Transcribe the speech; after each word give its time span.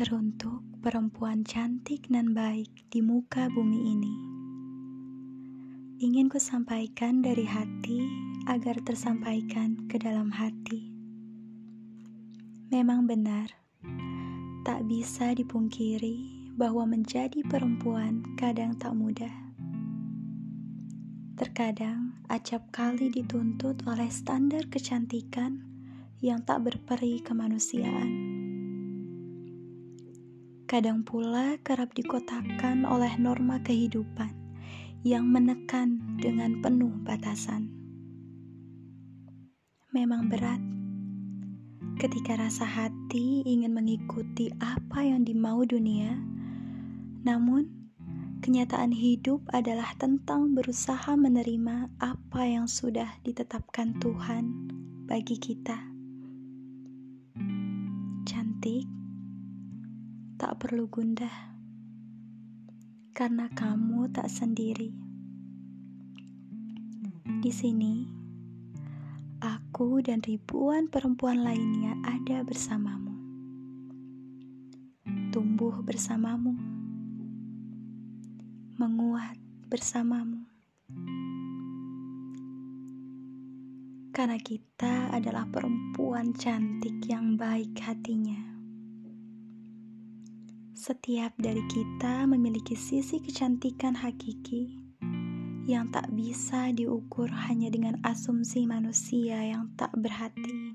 Teruntuk 0.00 0.64
perempuan 0.80 1.44
cantik 1.44 2.08
dan 2.08 2.32
baik 2.32 2.88
di 2.88 3.04
muka 3.04 3.52
bumi 3.52 3.92
ini. 3.92 4.14
Ingin 6.00 6.32
ku 6.32 6.40
sampaikan 6.40 7.20
dari 7.20 7.44
hati 7.44 8.08
agar 8.48 8.80
tersampaikan 8.80 9.76
ke 9.92 10.00
dalam 10.00 10.32
hati. 10.32 10.88
Memang 12.72 13.04
benar, 13.04 13.52
tak 14.64 14.88
bisa 14.88 15.36
dipungkiri 15.36 16.48
bahwa 16.56 16.88
menjadi 16.88 17.44
perempuan 17.44 18.24
kadang 18.40 18.72
tak 18.80 18.96
mudah. 18.96 19.52
Terkadang 21.36 22.16
acap 22.32 22.72
kali 22.72 23.12
dituntut 23.12 23.84
oleh 23.84 24.08
standar 24.08 24.64
kecantikan 24.72 25.60
yang 26.24 26.40
tak 26.40 26.64
berperi 26.64 27.20
kemanusiaan 27.20 28.29
kadang 30.70 31.02
pula 31.02 31.58
kerap 31.66 31.90
dikotakkan 31.98 32.86
oleh 32.86 33.10
norma 33.18 33.58
kehidupan 33.58 34.30
yang 35.02 35.26
menekan 35.26 35.98
dengan 36.22 36.62
penuh 36.62 36.94
batasan. 37.02 37.74
Memang 39.90 40.30
berat 40.30 40.62
ketika 41.98 42.38
rasa 42.38 42.62
hati 42.70 43.42
ingin 43.42 43.74
mengikuti 43.74 44.54
apa 44.62 45.02
yang 45.02 45.26
dimau 45.26 45.66
dunia, 45.66 46.14
namun 47.26 47.66
kenyataan 48.38 48.94
hidup 48.94 49.42
adalah 49.50 49.90
tentang 49.98 50.54
berusaha 50.54 51.18
menerima 51.18 51.90
apa 51.98 52.46
yang 52.46 52.70
sudah 52.70 53.18
ditetapkan 53.26 53.98
Tuhan 53.98 54.70
bagi 55.10 55.34
kita. 55.34 55.82
Cantik 58.22 58.99
tak 60.50 60.66
perlu 60.66 60.90
gundah, 60.90 61.54
karena 63.14 63.46
kamu 63.54 64.10
tak 64.10 64.26
sendiri. 64.26 64.90
Di 67.38 67.54
sini, 67.54 68.02
aku 69.38 70.02
dan 70.02 70.18
ribuan 70.18 70.90
perempuan 70.90 71.46
lainnya 71.46 71.94
ada 72.02 72.42
bersamamu, 72.42 73.14
tumbuh 75.30 75.86
bersamamu, 75.86 76.58
menguat 78.74 79.38
bersamamu. 79.70 80.50
Karena 84.10 84.34
kita 84.42 85.14
adalah 85.14 85.46
perempuan 85.46 86.34
cantik 86.34 87.06
yang 87.06 87.38
baik 87.38 87.78
hatinya. 87.86 88.49
Setiap 90.80 91.36
dari 91.36 91.60
kita 91.68 92.24
memiliki 92.24 92.72
sisi 92.72 93.20
kecantikan 93.20 93.92
hakiki 94.00 94.80
yang 95.68 95.92
tak 95.92 96.08
bisa 96.08 96.72
diukur 96.72 97.28
hanya 97.28 97.68
dengan 97.68 98.00
asumsi 98.00 98.64
manusia 98.64 99.44
yang 99.44 99.68
tak 99.76 99.92
berhati. 99.92 100.72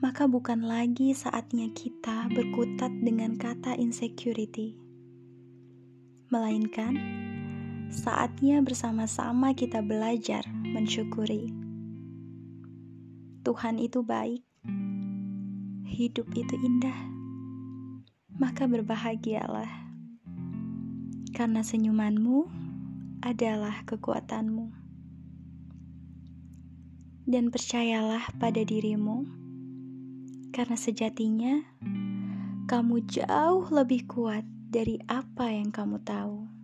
Maka 0.00 0.24
bukan 0.24 0.64
lagi 0.64 1.12
saatnya 1.12 1.68
kita 1.76 2.32
berkutat 2.32 2.88
dengan 3.04 3.36
kata 3.36 3.76
insecurity. 3.76 4.72
Melainkan 6.32 6.96
saatnya 7.92 8.64
bersama-sama 8.64 9.52
kita 9.52 9.84
belajar 9.84 10.40
mensyukuri. 10.48 11.52
Tuhan 13.44 13.76
itu 13.76 14.00
baik. 14.00 14.40
Hidup 15.84 16.32
itu 16.32 16.56
indah 16.64 17.17
maka 18.38 18.70
berbahagialah, 18.70 19.66
karena 21.34 21.60
senyumanmu 21.66 22.46
adalah 23.22 23.82
kekuatanmu. 23.82 24.70
Dan 27.28 27.50
percayalah 27.52 28.30
pada 28.40 28.62
dirimu, 28.62 29.26
karena 30.54 30.78
sejatinya 30.78 31.60
kamu 32.70 33.04
jauh 33.04 33.66
lebih 33.74 34.06
kuat 34.06 34.46
dari 34.70 35.02
apa 35.10 35.52
yang 35.52 35.74
kamu 35.74 36.00
tahu. 36.06 36.57